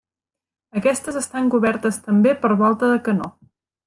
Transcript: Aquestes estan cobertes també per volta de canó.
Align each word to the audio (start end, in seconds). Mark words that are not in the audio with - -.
Aquestes 0.79 1.19
estan 1.21 1.51
cobertes 1.55 1.99
també 2.09 2.33
per 2.47 2.51
volta 2.63 2.91
de 2.95 3.01
canó. 3.11 3.29